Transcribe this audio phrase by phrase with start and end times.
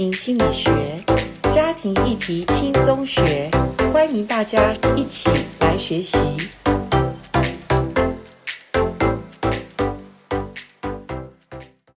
[0.00, 0.70] 心理学，
[1.54, 3.50] 家庭议题轻松学，
[3.92, 5.28] 欢迎大家一起
[5.60, 6.16] 来学习。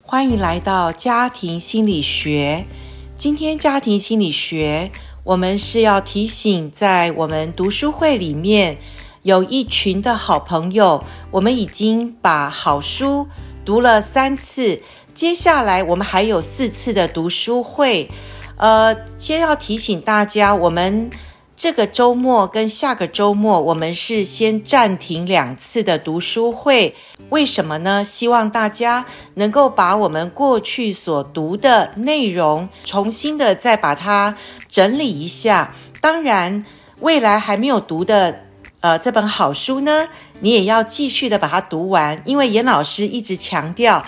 [0.02, 2.66] 欢迎来到家庭心理学。
[3.18, 4.92] 今天家庭心理学，
[5.24, 8.78] 我们是要提醒，在我们读书会里面
[9.22, 11.02] 有一群的好朋友，
[11.32, 13.26] 我们已经把好书
[13.64, 14.82] 读了三次。
[15.14, 18.10] 接下来我们还有四次的读书会，
[18.58, 21.10] 呃，先要提醒大家，我们
[21.56, 26.96] 这个周末跟下个周末，我们是先暂停两次的读书会。
[27.30, 28.04] 为什么呢？
[28.04, 34.36] 希望大家能够把我们过去所读的内容，重新的再把它
[34.68, 35.76] 整理一下。
[36.02, 36.66] 当然，
[37.02, 38.36] 未来还没有读的，
[38.82, 40.08] 呃，这本好书呢，
[40.40, 44.04] 你也要继续的把它读完，因为严老师一直强调。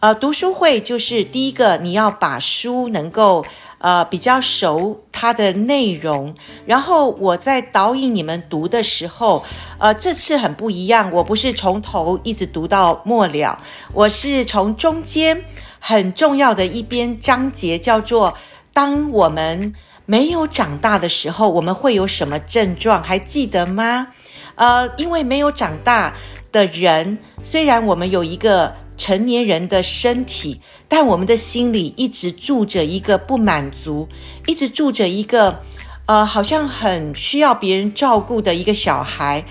[0.00, 3.44] 呃，读书会就是第一个，你要把书能够
[3.78, 6.32] 呃比较熟它的内容，
[6.64, 9.44] 然后我在导引你们读的时候，
[9.78, 13.58] 呃，这次很不一样，我不是从头一直读到末了，
[13.92, 15.44] 我是从中间
[15.80, 18.32] 很重要的一篇章节，叫做
[18.72, 19.74] “当我们
[20.06, 24.06] 没有长大的时候，我们会有什么症状？”还记得吗？
[24.54, 26.14] 呃，因为没有长大
[26.52, 28.72] 的人，虽然我们有一个。
[28.98, 34.06] 成年人的身体，但我们的心里一直住着一个不满足，
[34.46, 35.62] 一直住着一个，
[36.06, 39.44] 呃，好像很需要别人照顾的一个小孩，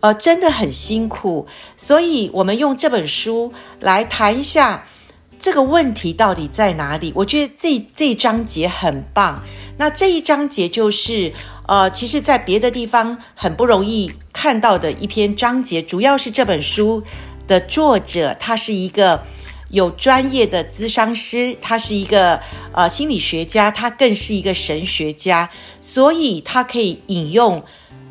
[0.00, 1.46] 呃，真的很辛苦。
[1.76, 4.86] 所以，我们用这本书来谈一下
[5.40, 7.12] 这个问题到底在哪里。
[7.16, 9.42] 我觉得这这一章节很棒。
[9.76, 11.32] 那这一章节就是，
[11.66, 17.02] 呃，其实在别的地方很不容易看到的一篇章节，主要是这本书。
[17.46, 19.22] 的作者，他是一个
[19.70, 22.40] 有专业的咨商师，他是一个
[22.72, 25.50] 呃心理学家，他更是一个神学家，
[25.80, 27.62] 所以他可以引用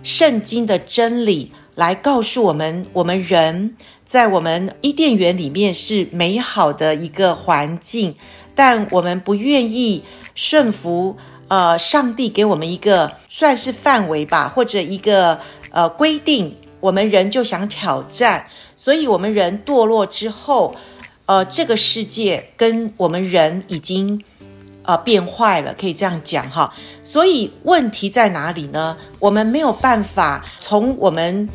[0.03, 8.15] 圣经的真理来告诉我们：我们人在我们伊甸园里面是美好的一个环境，
[8.53, 10.03] 但我们不愿意
[10.35, 11.17] 顺服
[11.47, 15.39] 呃上帝给我们一个算是范围吧，或者一个
[15.71, 18.45] 呃规定，我们人就想挑战。
[18.75, 20.75] 所以，我们人堕落之后，
[21.25, 24.21] 呃，这个世界跟我们人已经
[24.81, 26.73] 呃变坏了，可以这样讲哈。
[27.03, 28.97] 所以，问题在哪里呢？
[29.19, 31.47] 我们没有办法从我们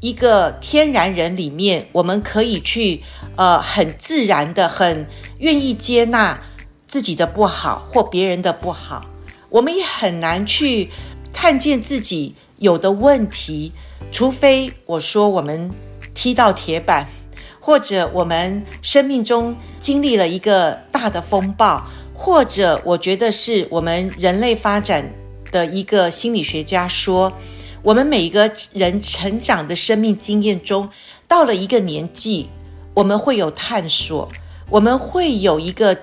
[0.00, 3.02] 一个天然人里面，我们可以去
[3.34, 5.08] 呃很自然的、很
[5.38, 6.40] 愿意接纳
[6.86, 9.04] 自己的不好或别人的不好。
[9.48, 10.90] 我们也很难去
[11.32, 13.72] 看见自己有的问题，
[14.12, 15.72] 除非我说我们。
[16.16, 17.06] 踢到铁板，
[17.60, 25.08] 或者我们生命中经历了一个大的风暴，或者我觉得是我们人类发展
[25.52, 27.30] 的一个心理学家说，
[27.82, 30.88] 我们每一个人成长的生命经验中，
[31.28, 32.48] 到了一个年纪，
[32.94, 34.26] 我们会有探索，
[34.70, 35.94] 我们会有一个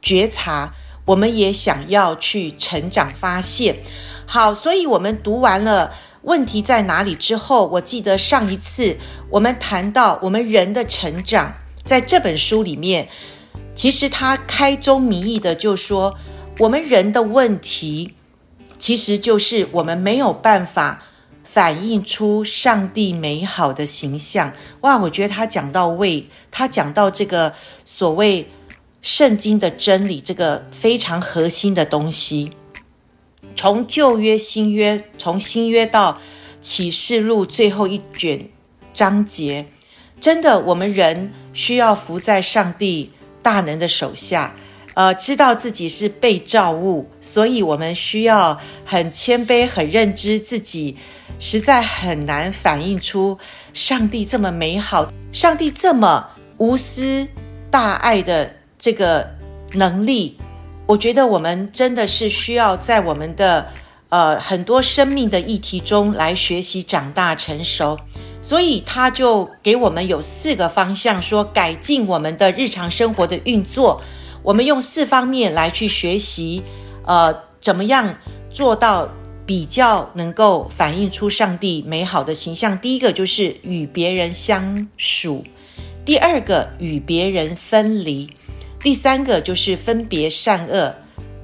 [0.00, 0.72] 觉察，
[1.04, 3.76] 我们也想要去成长发现。
[4.24, 5.92] 好，所以我们读完了。
[6.22, 7.14] 问题在哪里？
[7.14, 8.96] 之后，我记得上一次
[9.28, 11.52] 我们谈到我们人的成长，
[11.84, 13.08] 在这本书里面，
[13.74, 16.16] 其实他开宗明义的就说，
[16.58, 18.14] 我们人的问题，
[18.78, 21.02] 其实就是我们没有办法
[21.42, 24.52] 反映出上帝美好的形象。
[24.82, 27.52] 哇，我觉得他讲到位，他讲到这个
[27.84, 28.48] 所谓
[29.00, 32.52] 圣经的真理，这个非常核心的东西。
[33.62, 36.18] 从旧约、新约，从新约到
[36.60, 38.44] 启示录最后一卷
[38.92, 39.64] 章节，
[40.20, 43.08] 真的，我们人需要服在上帝
[43.40, 44.52] 大能的手下，
[44.94, 50.96] 呃，知道自己是被造物，所以我们需要很谦卑、很认知自己，
[51.38, 53.38] 实在很难反映出
[53.72, 57.24] 上帝这么美好、上帝这么无私
[57.70, 59.30] 大爱的这个
[59.72, 60.36] 能力。
[60.92, 63.66] 我觉得我们真的是需要在我们的
[64.10, 67.98] 呃很多生命的议题中来学习长大成熟，
[68.42, 74.02] 所以他就给我们有四个方向，说改进我们的日常生活的运作。
[74.42, 76.62] 我们用四方面来去学习，
[77.06, 78.14] 呃，怎么样
[78.50, 79.08] 做到
[79.46, 82.78] 比较能够反映出上帝美好的形象。
[82.78, 85.42] 第一个就是与别人相处，
[86.04, 88.28] 第二个与别人分离。
[88.82, 90.92] 第三个就是分别善恶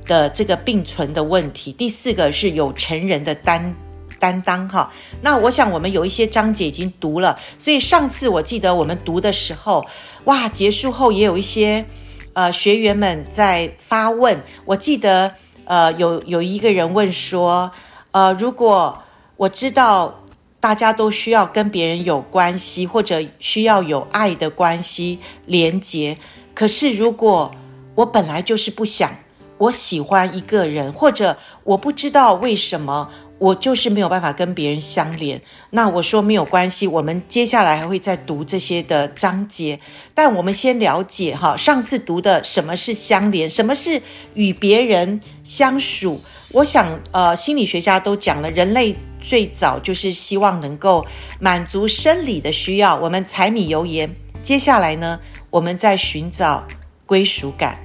[0.04, 3.76] 的这个并存的问题，第四个是有成人的担
[4.18, 4.90] 担当哈。
[5.22, 9.86] 那我想我们有一些章节已经读了，所以上次我记得我们读的时候，
[10.24, 11.84] 哇，结束后也有一些
[12.32, 14.42] 呃学员们在发问。
[14.64, 15.32] 我记得
[15.64, 17.70] 呃有有一个人问说，
[18.10, 19.00] 呃如果
[19.36, 20.24] 我知道
[20.58, 26.18] 大家都需要跟别人有关系，或者需要有爱的关系连结，
[26.58, 27.54] 可是如果
[27.94, 29.12] 我本来就是不想，
[29.58, 33.08] 我喜欢一个人，或者我不知道为什么。
[33.38, 35.40] 我就是没有办法跟别人相连，
[35.70, 39.78] 那我说没有关系，我们接下来还会再读这些的章节，
[40.12, 44.02] 但我们先了解哈，上次读的什么是相连，什么是
[44.34, 46.20] 与别人相属。
[46.50, 51.06] 我想，呃，心理学家都讲了，人类最早就是希望能够
[51.38, 54.12] 满足生理的需要，我们柴米油盐。
[54.42, 55.20] 接下来呢，
[55.50, 56.66] 我们在寻找
[57.06, 57.78] 归属感。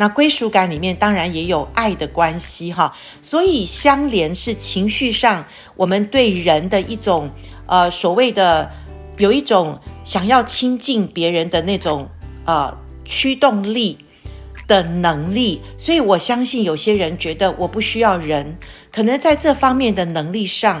[0.00, 5.44] 那归属感里面当然也有爱的关系哈，所以相连是情绪上
[5.74, 7.28] 我们对人的一种
[7.66, 8.70] 呃所谓的
[9.16, 12.08] 有一种想要亲近别人的那种
[12.44, 12.72] 呃
[13.04, 13.98] 驱动力
[14.68, 18.56] 的能力，所以我相信有些人觉得我不需要人，
[18.92, 20.80] 可能在这方面的能力上，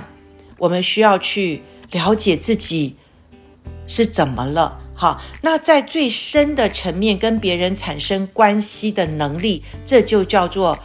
[0.58, 1.60] 我们需要去
[1.90, 2.94] 了解自己
[3.88, 4.78] 是怎么了。
[5.00, 10.76] 好，那在最深的层面跟别人产生关系的能力，这就叫做，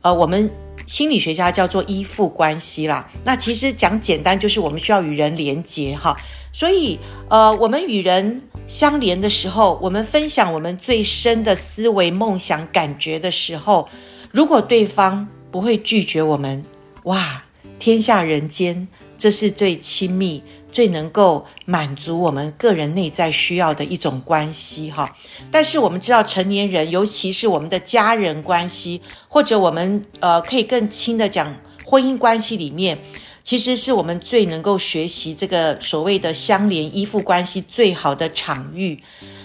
[0.00, 0.50] 呃，我们
[0.86, 3.06] 心理学家叫做依附关系啦。
[3.22, 6.16] 那其实讲简单，就是我们需要与人连结哈。
[6.50, 6.98] 所以，
[7.28, 13.86] 呃，我们与人相连的时候，我们分享我们最深的思维、梦想、感觉的时候，
[14.32, 16.64] 如果对方不会拒绝我们，
[17.02, 17.44] 哇，
[17.78, 18.88] 天下人间，
[19.18, 20.42] 这是最亲密。
[20.70, 25.14] 最能够满足我们个人内在需要的一种关系，哈。
[25.50, 31.54] 但是我们知道，成年人，尤其是我们的家人关系，或者我们呃可以更轻的讲，
[31.84, 32.98] 婚姻关系里面，
[33.42, 39.02] 其实是我们最能够学习这个所谓的相连依附关系最好的场域。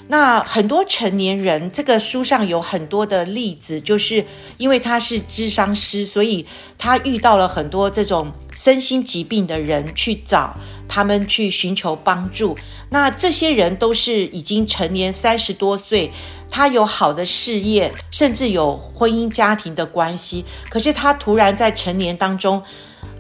[0.07, 4.23] 那很多成年人，这个书上有很多的例子，就是
[4.57, 6.45] 因为他是智商师，所以
[6.77, 10.55] 他遇到了很多这种身心疾病的人，去找
[10.89, 12.55] 他们去寻求帮助。
[12.89, 16.11] 那这些人都是已经成年三十多岁，
[16.51, 22.61] 他有好的事业，甚至有婚姻家庭的关系，可是他突然在成年当中，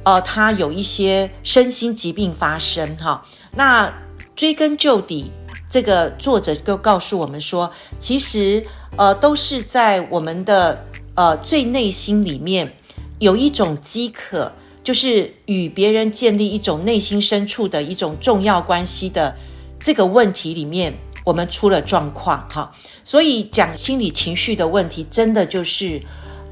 [0.03, 3.25] 呃，他有一些身心疾病发生，哈，
[3.55, 3.91] 那
[4.35, 5.31] 追根究底。
[5.73, 8.63] 这个作者就告诉我们说，其实
[8.95, 10.85] 呃都是在我们的
[11.15, 12.77] 呃最内心里面
[13.17, 14.51] 有一种饥渴，
[14.83, 19.35] 就是与别人建立一种内心深处的一种重要关系的
[19.79, 20.93] 这个问题里面，
[21.25, 22.71] 我们出了状况哈。
[23.03, 25.99] 所以讲心理情绪的问题，真的就是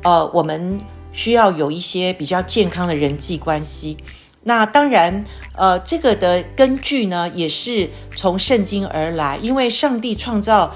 [0.02, 0.82] 呃我们
[1.14, 3.98] 需要有一些比较健康的人际关系。
[4.44, 5.24] 那当然，
[5.56, 9.38] 呃，这个的根据呢，也是从圣经而来。
[9.38, 10.74] 因为上帝创造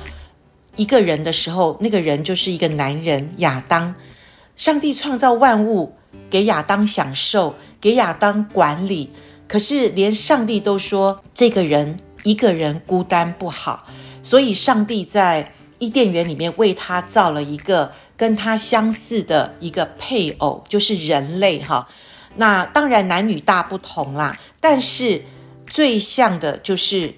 [0.75, 3.95] 一个人的时候，那个人就是一个男人亚当。
[4.55, 5.95] 上帝创造万物
[6.29, 9.09] 给亚当享受，给亚当管理。
[9.47, 13.87] 可是连上帝都说，这个人一个人孤单不好，
[14.21, 21.87] 所以上帝在伊甸园里面为他造了一个跟他相似的一个配偶，就是人类哈。
[22.35, 25.23] 那当然男女大不同啦，但是
[25.65, 27.15] 最像的就是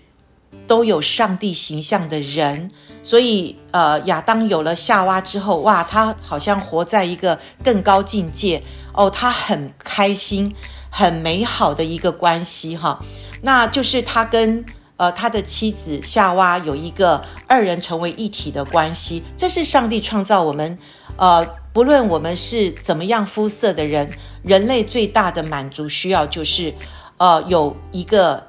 [0.68, 2.70] 都有上帝形象的人，
[3.02, 8.62] 所以呃亚当有了夏娃之后，哇，他好像活在一个更高境界。
[8.94, 10.56] 哦，他很开心，
[10.90, 13.00] 很美好的一个关系哈，
[13.42, 14.66] 那就是他跟
[14.98, 20.78] 呃他的妻子夏娃有一个二人成为一体的关系，这是上帝创造我们
[21.18, 21.48] 呃。
[21.78, 24.10] 不论我们是怎么样肤色的人，
[24.42, 26.74] 人类最大的满足需要就是，
[27.18, 28.44] 呃，有一个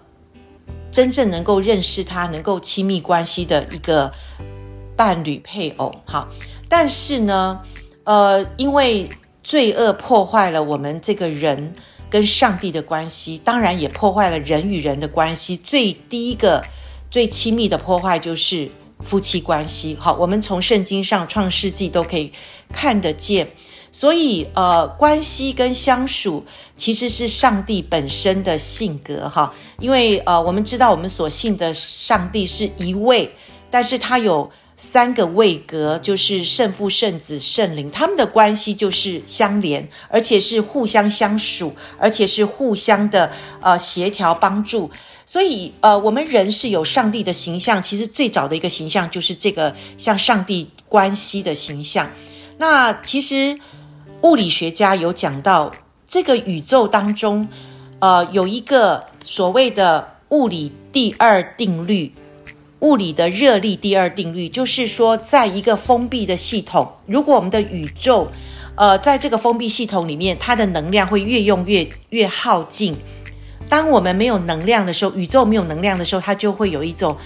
[0.91, 4.11] 真正能够认识他、能够亲密关系的一个
[4.97, 5.95] 伴侣配偶。
[6.07, 6.27] 好，
[6.71, 7.61] 但是呢，
[8.05, 9.07] 呃，因为
[9.43, 11.75] 罪恶破坏了我们这个人
[12.09, 15.55] 跟上帝的关系，当然也破坏了人与人的关系。
[15.59, 16.65] 最第一个、
[17.11, 18.71] 最亲密的破坏就是。
[19.05, 22.33] 夫妻关系，好，我们从圣经上创世纪都可以
[22.73, 23.49] 看得见，
[23.93, 26.45] 所以呃，关系跟相处
[26.77, 33.31] 其实是上帝本身的性格哈，因为呃，我们知道我们所信的上帝是一位，
[33.71, 43.31] 但是他有三个位格，就是圣父、圣子、圣灵，他们的关系就是相连，而且是互相相属，而且是互相的
[43.61, 44.89] 呃协调帮助。
[45.27, 52.09] 所以，呃，我们人是有上帝的形象，其实最早的一个形象就是这个像上帝关系的形象。
[52.57, 53.59] 那其实
[54.23, 55.71] 物理学家有讲到，
[56.07, 57.47] 这个宇宙当中，
[57.99, 62.11] 呃，有一个所谓的物理第二定律，
[62.81, 68.31] 物理的热力第二定律，就是说，在一个封闭的系统，如果我们的宇宙，
[68.77, 72.97] 呃，在这个封闭系统里面，它的能量会越用越越耗尽。
[73.69, 77.17] 当我们没有能量的时候，宇宙没有能量的时候，它就会有一种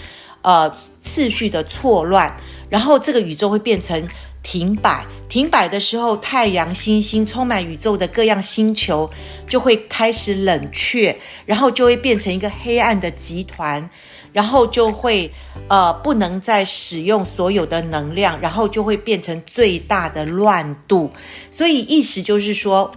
[0.40, 2.34] 呃次序的错乱，
[2.70, 4.08] 然后这个宇宙会变成
[4.42, 5.04] 停摆。
[5.28, 9.10] 停摆的时候，太阳、星星充满宇宙的各样星球
[9.46, 13.88] 就会开始冷却，然后就会变成一个黑暗的集团。
[14.32, 15.30] 然后就会，
[15.68, 21.10] 呃，不能再使用所有的能量，然后就会变成最大的乱度。
[21.50, 22.90] 所以意思就是说，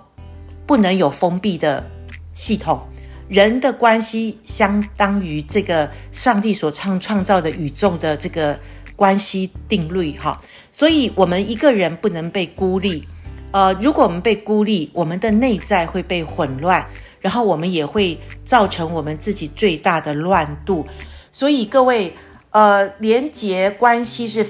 [0.65, 1.85] 不能有封闭的
[2.33, 2.79] 系统。
[3.27, 8.59] 人的关系相当于这个上帝所创创造的宇宙的这个
[8.95, 10.39] 关系定律，哈。
[10.71, 13.03] 所以我们一个人不能被孤立。
[13.51, 16.85] 呃，如果我们被孤立，我们的内在会被混乱，
[17.19, 20.85] 然后我们也会造成我们自己最大的乱度。
[21.35, 22.15] 所以各位，
[22.51, 24.47] 呃，连结关系是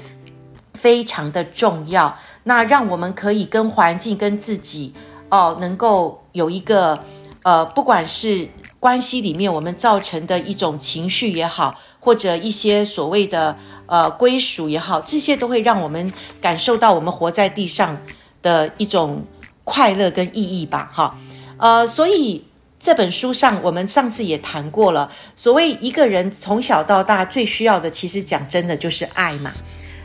[0.72, 2.16] 非常的重要。
[2.44, 4.94] 那让我们可以跟环境、跟自己，
[5.28, 7.00] 哦、能够有一个，
[7.42, 18.00] 呃，不管是关系里面我们造成的一种情绪也好，或者一些所谓的呃归属也好，这些都会让我们感受到我们活在地上
[18.42, 19.24] 的一种
[19.64, 21.18] 快乐跟意义吧，哈，
[21.58, 22.44] 呃，所以。
[22.86, 25.10] 这本书上，我们上次也谈过了。
[25.34, 29.50] 所谓一个人从小到大最需要的，其实讲真的就是爱嘛。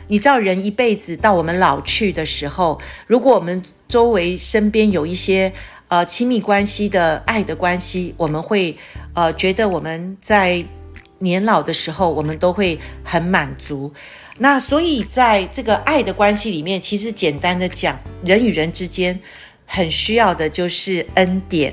[0.08, 5.52] 你知道，人一辈子到我们老去的时候，如果我们周围身边有一些
[5.86, 8.76] 呃亲密关系的爱的关系，我们会
[9.14, 10.64] 呃觉得我们在
[11.20, 13.92] 年老的时候，我们都会很满足。
[14.38, 19.16] 那所以在这个爱的关系里面，其实简单的讲，人与人之间
[19.66, 21.72] 很需要的就是恩典。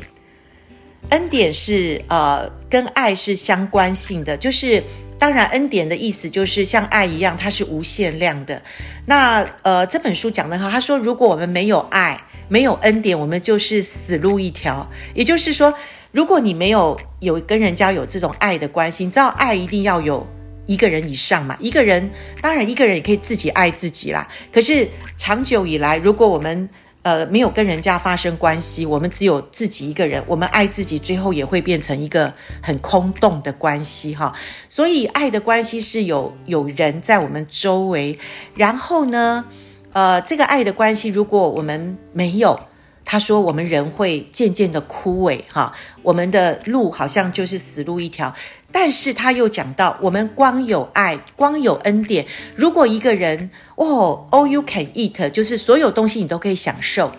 [1.09, 4.83] 恩典是呃跟爱是相关性的，就是
[5.17, 8.61] 当然恩典的意思就是像爱一样，它是无限量的。
[9.05, 14.87] 那呃这本书讲得好，他说如果我们没有爱，没有恩典，我们就是死路一条。
[15.15, 15.73] 也就是说，
[16.11, 20.25] 如果你没有有跟人家有这种爱的关系，你知道爱一定要有
[20.67, 21.57] 一个人以上嘛？
[21.59, 22.09] 一个人
[22.41, 24.27] 当然一个人也可以自己爱自己啦。
[24.53, 24.87] 可是
[25.17, 26.69] 长久以来，如果我们
[27.09, 34.31] 呃，没有跟人家发生关系，我们只有自己一个人，我们爱自己，最后也会变成一个很空洞的关系哈。
[34.69, 38.19] 所以，爱的关系是有有人在我们周围，
[38.53, 39.43] 然后呢，
[39.91, 42.59] 呃，这个爱的关系，如果我们没有，
[43.03, 45.73] 他说我们人会渐渐的枯萎哈，
[46.03, 48.31] 我们的路好像就是死路一条。
[48.71, 52.25] 但是他又讲到，我们光有爱，光有恩典。
[52.55, 57.11] 如果一个人哦，all you can eat，就是所有东西你都可以享受。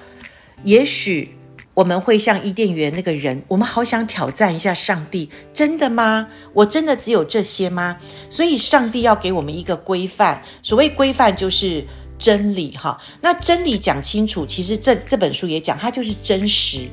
[0.62, 1.34] 也许
[1.74, 6.28] 我们会像伊甸园那个人，我们好想挑战一下上帝，真的吗？
[6.52, 7.96] 我真的只有这些吗？
[8.28, 10.42] 所以上帝要给我们一个规范。
[10.62, 11.84] 所谓规范就是
[12.18, 13.00] 真理哈。
[13.20, 16.88] 那真理讲清楚，其实这这本书也讲，它就是真实。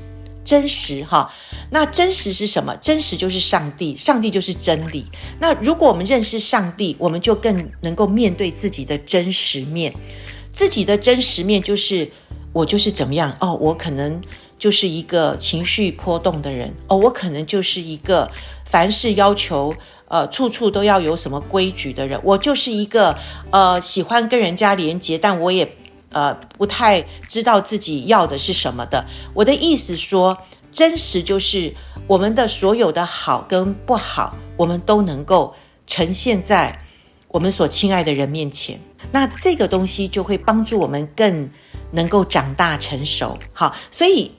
[0.48, 1.30] 真实哈，
[1.70, 2.74] 那真实是什么？
[2.78, 5.06] 真实就是上帝，上帝就是真理。
[5.42, 9.94] 那如果我们认识上帝，我们就更能够面对自己的真实面。
[10.54, 12.10] 自己的真实面就是
[12.54, 14.22] 我就是怎么样哦，我可能
[14.58, 18.32] 就是一个情绪波动的人哦，我可能就是一个
[18.64, 19.76] 凡事要求
[20.08, 23.20] 呃处处都要有什么规矩的人，我就是一个
[23.52, 25.70] 呃喜欢跟人家连接，但我也。
[26.12, 29.06] 呃，不太知道自己要的是什么的。
[29.34, 30.38] 我的意思说，
[30.72, 31.74] 真实就是
[32.08, 35.54] 我们的所有的好跟不好，我们都能够
[35.86, 36.80] 呈现在
[37.28, 38.80] 我们所亲爱的人面前。
[39.12, 41.50] 那这个东西就会帮助我们更
[41.92, 43.38] 能够长大成熟。
[43.52, 44.32] 好，所以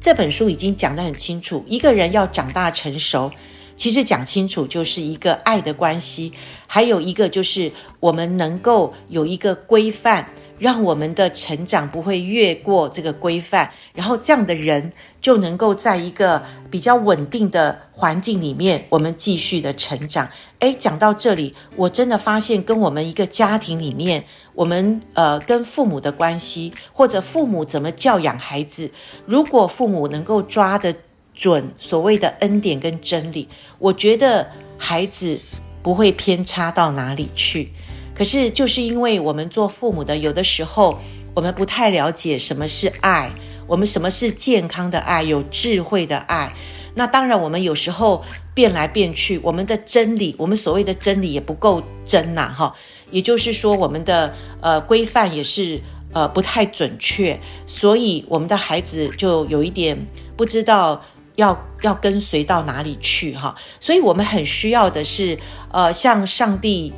[0.00, 3.30] 这本书已经讲得很清楚，一个人要长大成熟，
[3.76, 6.32] 其实讲清楚就是一个爱的关系，
[6.66, 10.30] 还有一个就是我们能够有一个规范。
[10.60, 16.40] 让我们的成长不会越过这个规范，然后这样的人就能够在一个
[16.70, 20.28] 比较稳定的环境里面，我们继续的成长。
[20.58, 24.22] 诶，讲到这里，我真的发现跟我们一个家庭里面，
[24.54, 28.90] 我们呃跟父母的关系，或者父母怎么教养孩子，
[29.24, 30.94] 如果父母能够抓得
[31.34, 33.48] 准所谓的恩典跟真理，
[33.78, 35.40] 我觉得孩子
[35.82, 37.72] 不会偏差到哪里去。
[38.20, 40.98] 可是，就是因为我们做父母的，有的时候
[41.34, 43.32] 我们不太了解什么是爱，
[43.66, 46.52] 我们什么是健康的爱，有智慧的爱。
[46.94, 48.22] 那当然，我们有时候
[48.52, 52.74] 变来变去，我们的真理，我们所谓的真理也不够真呐，哈。
[53.10, 55.80] 也就是说，我们的呃规范也是
[56.12, 59.96] 呃不太准确，所以我们的孩子就有一点
[60.36, 61.02] 不知道
[61.36, 63.56] 要要跟随到哪里去哈。
[63.80, 65.38] 所以我们很需要的是
[65.72, 66.92] 呃，像上帝。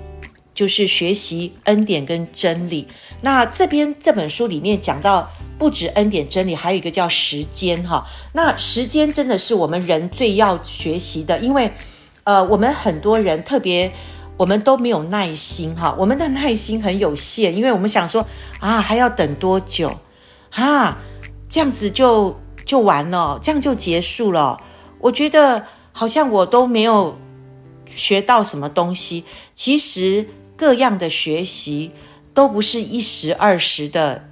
[0.55, 2.87] 就是学习恩典跟真理。
[3.21, 8.05] 那这边这本书里面讲到，不止恩典真理，还有一个叫时间哈。
[8.33, 11.71] 那时间真的是我们人最要学习的，因为
[12.25, 13.91] 呃，我们很多人特别，
[14.37, 18.27] 我们都没有耐心哈，我们的耐心很有限，因为我们想说
[18.61, 19.97] 啊，还要等多久
[20.51, 20.99] 啊？
[21.49, 24.61] 这样子就就完了，这样就结束了。
[24.99, 27.17] 我觉得好像我都没有
[27.87, 29.25] 学到什么东西。
[29.55, 30.29] 其实。
[30.63, 31.91] 各样的学习
[32.33, 34.29] 都不是一时二时的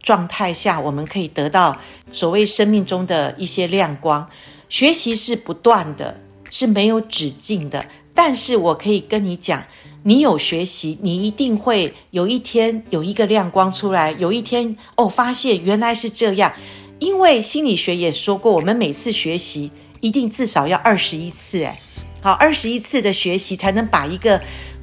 [0.00, 1.78] 状态下，我们可以得到
[2.12, 4.28] 所谓生命中的一些亮光。
[4.68, 7.86] 学习是不断的，是没有止境的。
[8.12, 9.64] 但是我可以跟你讲，
[10.02, 14.10] 你有学习，你一定会有一天有一个亮光出来。
[14.18, 16.52] 有一天哦，发现原来是这样。
[16.98, 21.78] 因为心理学也说过，我们每次学习一定至少要二十一次，哎，
[22.20, 24.42] 好，二十一次的学习才能把一个。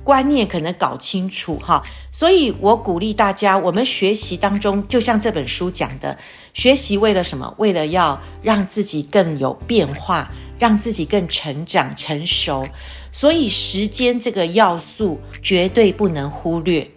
[0.10, 6.18] 观念可能搞清楚哈，所以我鼓励大家，我们学习当中，就像这本书讲的，
[6.56, 7.54] 学习为了什么？
[7.60, 12.68] 为了要让自己更有变化，让自己更成长成熟。
[13.12, 16.90] 所以时间这个要素绝对不能忽略。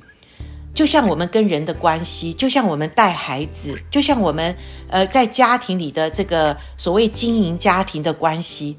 [0.72, 4.56] 就像我们跟人的关系，就像我们带孩子，就像我们
[4.88, 8.74] 呃在家庭里的这个所谓经营家庭的关系，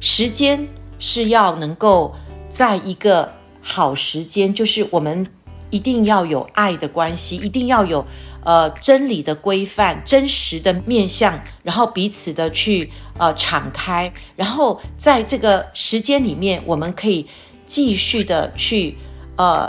[0.00, 0.66] 时间
[0.98, 2.12] 是要能够
[2.50, 3.32] 在一个。
[3.68, 5.26] 好时间就是我们
[5.70, 8.06] 一定要有爱的关系，一定要有
[8.44, 17.26] 呃真理的规范、真实的面向，然后彼此的去呃敞开，然后在这个时间里面，我们可以
[17.66, 18.96] 继续的去
[19.36, 19.68] 呃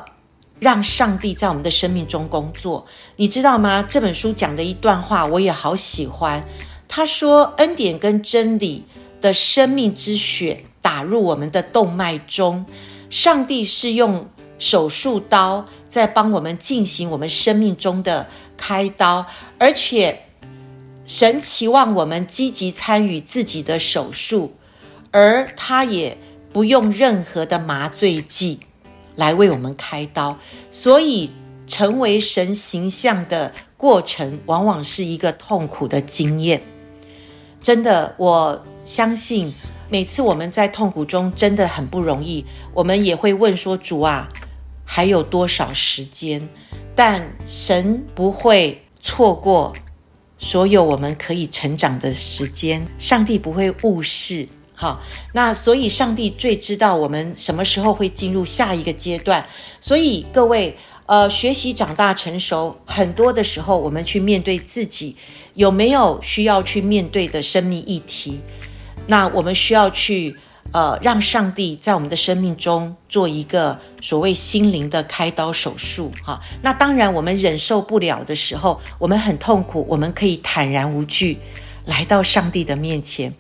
[0.60, 2.86] 让上帝在我们的生命中工作。
[3.16, 3.84] 你知道吗？
[3.89, 6.46] 这本书讲的一段话我也好喜欢。
[6.88, 8.86] 他说：“恩典跟真理
[9.20, 12.63] 的生命之血打入我们的动脉中。”
[13.10, 19.26] 上帝是用手术刀在帮我们进行我们生命中的开刀，
[19.58, 20.24] 而且
[21.06, 24.54] 神期望我们积极参与自己的手术，
[25.12, 26.17] 而他也
[26.52, 28.60] 不用任何的麻醉剂
[29.15, 30.38] 来为我们开刀，
[30.72, 31.30] 所以
[31.67, 36.62] 成为神形象的过程往往是一个痛苦的经验。
[37.62, 39.54] 真的，我相信。
[39.89, 44.28] 每次我们在痛苦中真的很不容易，我们也会问说：“主啊，
[44.84, 46.47] 还有多少时间？”
[46.93, 49.71] 但神不会错过
[50.39, 54.47] 所有我们可以成长的时间，上帝不会误事。
[54.73, 55.02] 好，
[55.34, 59.45] 那所以上帝最知道我们什么时候会进入下一个阶段。
[59.80, 65.15] 所以各位，呃，学习长大成熟，很多的时候我们去面对自己，
[65.54, 68.39] 有没有需要去面对的生命议题？
[69.08, 70.36] 那我们需要去，
[70.74, 76.41] 呃，让上帝在我们的生命中做一个所谓心灵的开刀手术，哈。
[76.62, 81.39] 那当然，我们忍受不了的时候，我们很痛苦，我们可以坦然无惧
[81.86, 83.34] 来到上帝的面前，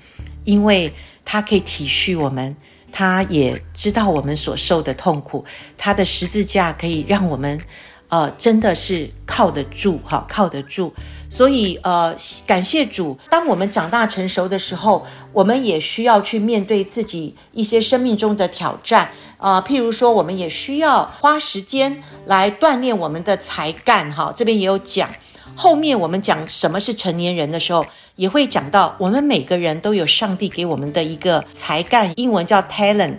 [0.45, 0.93] 因为
[1.25, 2.55] 他可以体恤我们，
[2.93, 5.43] 他也知道我们所受的痛苦，
[5.77, 7.59] 他的十字架可以让我们。
[8.09, 10.93] 呃，真的是靠得住哈，靠得住。
[11.29, 12.15] 所以呃，
[12.45, 13.17] 感谢主。
[13.29, 19.63] 当我们长大成熟的时候，我们也需要去面对自己一些生命中的挑战啊，呃。
[19.63, 24.33] 譬如说，我们也需要花时间来锻炼我们的才干哈。
[24.37, 25.09] 这边也有讲，
[25.53, 33.17] 后面我们讲什么是成年人的时候，也会讲到我们每个人都有上帝给我们的一个才干，英文叫 talent。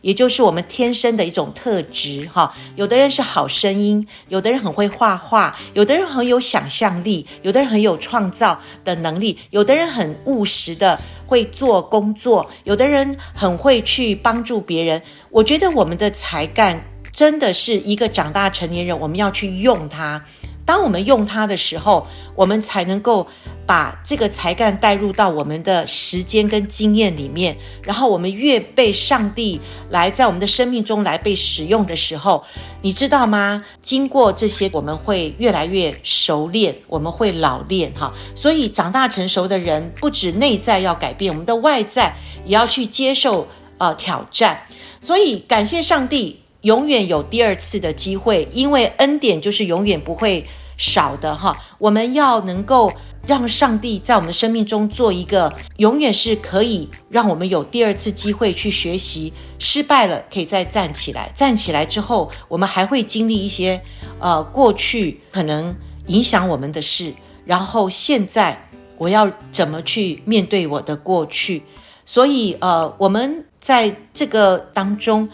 [0.00, 2.54] 也就是我们天生的一种特质，哈。
[2.76, 15.02] 有的人是好声音，有的人很会画画，有的人很有想象力，有的人很有创造的能力，有的人很务实的会做工作，有的人很会去帮助别人。
[15.30, 16.82] 我觉得我们的才干
[17.12, 20.24] 真的是一个长大成年人，我们要去用它。
[20.68, 23.26] 当我们用它的时候，我们才能够
[23.66, 27.56] 把这个才干带入到我们的时间跟经验里面。
[27.82, 32.44] 然后，我们越被上帝来在我们的生命中来被使用的时候，
[32.82, 33.64] 你知道吗？
[33.80, 38.12] 经过这些，我们会越来越熟练，我们会老练哈。
[38.36, 44.60] 所以，长大成熟的人，不止内在要改变，我们的外在也要去接受呃挑战。
[45.00, 46.40] 所以，感谢上帝。
[46.62, 50.44] 永远有第二次的机会，因为恩典就是永远不会
[50.76, 51.56] 少的哈。
[51.78, 52.92] 我们要能够
[53.24, 59.32] 让上帝在我们生命中做一个，永远是可以让我们有第二次机会去学习。
[59.60, 63.80] 失败了可以再站起来，站起来之后，我们还会经历一些
[64.18, 65.74] 呃过去可能
[66.06, 71.62] 影响我们的事，然后现在我要怎么去面对我的过去？
[72.04, 75.28] 所以呃，我们在这个当中。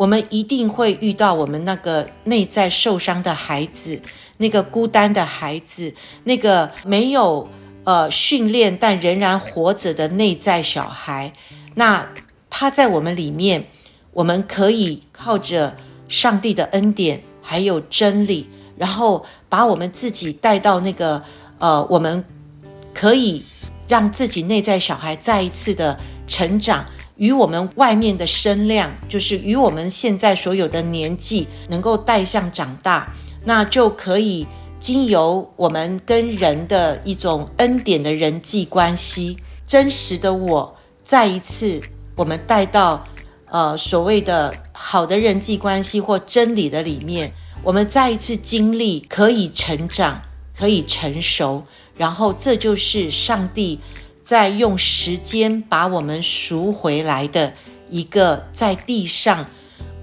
[0.00, 4.00] 我们一定会遇到我们那个内在受伤的孩子，
[4.38, 7.46] 那个孤单的孩子，那个没有
[7.84, 11.30] 呃训练但仍然活着的内在小孩。
[11.74, 12.10] 那
[12.48, 13.62] 他在我们里面，
[14.14, 15.76] 我们可以靠着
[16.08, 21.22] 上帝的恩典，还有真理，然后把我们自己带到那个
[21.58, 22.24] 呃，我们
[22.94, 23.44] 可以
[23.86, 26.86] 让自己内在小孩再一次的成长。
[27.20, 33.12] 与我们外面的声量，就是与我们现在所有的年纪能够带向长大，
[33.44, 34.46] 那就可以
[34.80, 41.78] 经由我们跟人的一种恩典的人际关系，真实的我再一次
[42.16, 43.06] 我们带到
[43.50, 47.30] 呃所谓的好的人际关系或真理的里面，
[47.62, 50.18] 我们再一次经历可以成长，
[50.58, 51.62] 可以成熟，
[51.98, 53.78] 然后这就是上帝。
[54.30, 57.52] 在用时间把我们赎回来的
[57.90, 59.44] 一个在地上，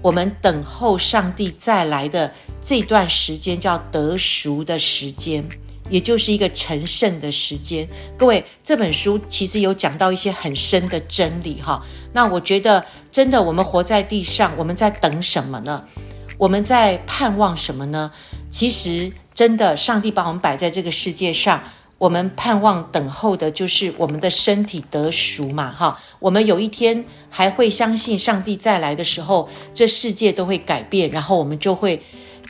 [0.02, 2.30] 我们等候上帝再来的
[2.62, 5.42] 这段时间叫得赎的时间，
[5.88, 7.88] 也就是一个成圣的时间。
[8.18, 11.82] 各位，这本书其实有讲到一些很深的真理哈。
[12.12, 15.86] 那我觉得，真的，我们活在地上，我们在等什么呢？
[16.36, 18.12] 我们在盼望什么呢？
[18.50, 21.62] 其实，真的，上帝把我们摆在这个世界上。
[21.98, 26.00] 我们盼望等候的就是我们的身体得赎嘛，哈！
[26.20, 32.00] 我们有一天还会相信上帝再来的时候，这世界都会改变，然后我们就会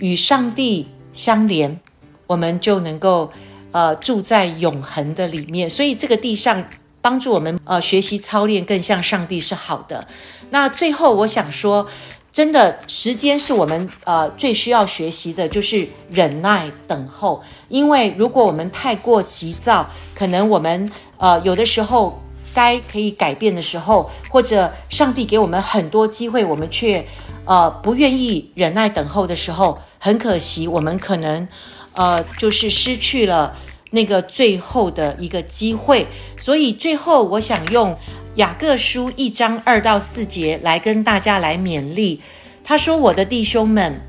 [0.01, 1.81] 与上帝相连，
[2.27, 3.33] 我们就能够
[3.73, 5.71] 呃住在永恒的里面。
[5.71, 6.69] 所以这个地上
[7.01, 10.07] 帮助我们呃学习操练更像上帝是好的。
[10.51, 11.89] 那最后我想说。
[12.31, 17.43] 真的，时间是我们呃最需要学习的，就是忍耐等候。
[17.69, 22.23] 因为如果我们太过急躁，可能我们呃有的时候
[22.55, 27.05] 该可以改变的时候，或者上帝给我们很多机会，我们却
[27.45, 31.49] 呃不愿意忍耐等候的时候，很可惜，我们可能
[31.95, 33.57] 呃就是失去了
[33.91, 36.07] 那个最后的一个机会。
[36.39, 37.97] 所以最后，我想用。
[38.39, 42.23] 雅各书一章二到四节来跟大家来勉励。
[42.63, 44.01] 他说：“我的弟兄们，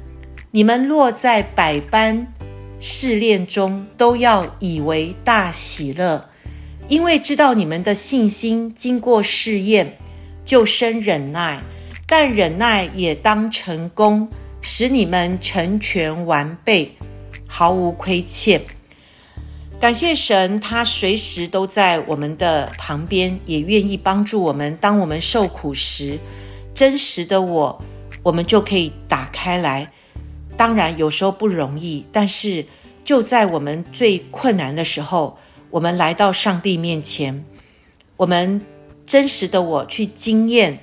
[0.51, 2.27] 你们落在百般
[2.79, 6.29] 试炼中，都要以为大喜乐，
[6.89, 9.97] 因为知道你们的信心经过试验，
[10.45, 11.59] 就生忍耐。
[12.05, 14.29] 但忍耐也当成功，
[14.61, 16.91] 使你们成全完备，
[17.47, 18.61] 毫无亏欠。”
[19.79, 24.75] 感谢神，他随时都在我们的旁边，也愿意帮助我们。
[24.81, 26.19] 当我们受苦时，
[26.75, 27.81] 真实的我，
[28.21, 29.89] 我们就可以打开来。
[30.57, 32.65] 当然，有时候不容易，但是
[33.05, 35.39] 就在我们最困难的时候，
[35.69, 37.45] 我们来到上帝面前，
[38.17, 38.59] 我们
[39.07, 40.77] 真实的我去经验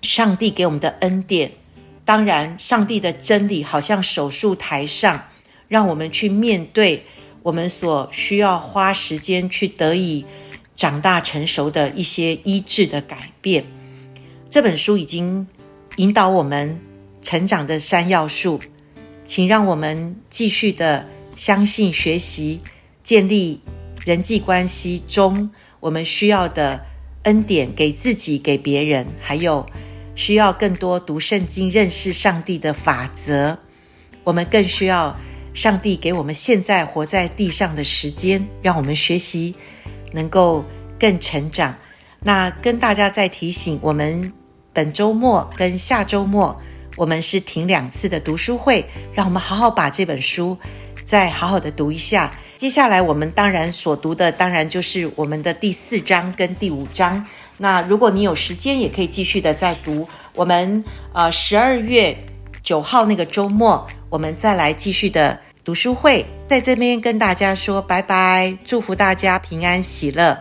[0.00, 1.52] 上帝给我们的恩典。
[2.06, 5.22] 当然，上帝的真理好像手术台上，
[5.68, 7.04] 让我们去面对。
[7.42, 10.24] 我们所需要花时间去得以
[10.76, 13.64] 长大成熟的一些医治的改变，
[14.48, 15.48] 这本书已经
[15.96, 16.80] 引导我们
[17.20, 18.60] 成长的三要素，
[19.26, 22.60] 请让我们继续的相信、学习、
[23.02, 23.60] 建立
[24.04, 25.50] 人际关系中
[25.80, 26.86] 我们需要的
[27.24, 29.66] 恩典，给自己、给别人，还有
[30.14, 33.58] 需要更多读圣经、认识上帝的法则，
[34.22, 35.16] 我们更需要。
[35.54, 39.54] 上帝给我们现在活在地上的时间，让我们学习
[40.12, 40.64] 能够
[40.98, 41.76] 更成长。
[42.20, 44.32] 那跟大家再提醒，我们
[44.72, 46.58] 本周末跟下周末，
[46.96, 50.56] 我们是停两次的读书会，让我们好好把这本书
[51.04, 52.30] 再好好的读一下。
[52.56, 57.26] 接下来我们当然所读的，当然就是我们的第四章跟第五章。
[57.58, 60.08] 那如果你有时间，也可以继续的再读。
[60.34, 62.16] 我们呃十二月
[62.62, 63.86] 九号那个周末。
[64.08, 70.38] 我们再来继续的读书会，在这边跟大家说拜拜，祝福大家平安喜乐。